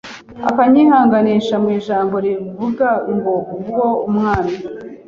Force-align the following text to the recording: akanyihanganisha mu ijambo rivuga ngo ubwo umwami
akanyihanganisha 0.49 1.55
mu 1.63 1.69
ijambo 1.77 2.15
rivuga 2.25 2.87
ngo 3.15 3.33
ubwo 3.55 3.83
umwami 4.09 4.55